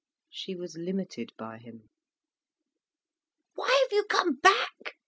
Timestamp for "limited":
0.75-1.31